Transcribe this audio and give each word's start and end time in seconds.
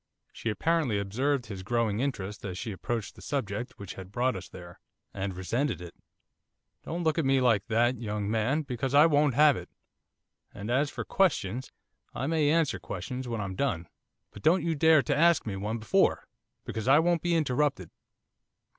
She 0.33 0.49
apparently 0.49 0.97
observed 0.97 1.45
his 1.45 1.61
growing 1.61 1.99
interest 1.99 2.43
as 2.43 2.57
she 2.57 2.71
approached 2.71 3.13
the 3.13 3.21
subject 3.21 3.77
which 3.77 3.93
had 3.93 4.11
brought 4.11 4.35
us 4.35 4.49
there, 4.49 4.79
and 5.13 5.35
resented 5.37 5.79
it. 5.79 5.93
'Don't 6.83 7.03
look 7.03 7.19
at 7.19 7.23
me 7.23 7.39
like 7.39 7.67
that, 7.67 7.99
young 7.99 8.27
man, 8.27 8.63
because 8.63 8.95
I 8.95 9.05
won't 9.05 9.35
have 9.35 9.55
it. 9.55 9.69
And 10.55 10.71
as 10.71 10.89
for 10.89 11.05
questions, 11.05 11.71
I 12.15 12.25
may 12.25 12.49
answer 12.49 12.79
questions 12.79 13.27
when 13.27 13.41
I'm 13.41 13.53
done, 13.53 13.87
but 14.31 14.41
don't 14.41 14.63
you 14.63 14.73
dare 14.73 15.03
to 15.03 15.15
ask 15.15 15.45
me 15.45 15.55
one 15.55 15.77
before, 15.77 16.25
because 16.65 16.87
I 16.87 16.97
won't 16.97 17.21
be 17.21 17.35
interrupted. 17.35 17.91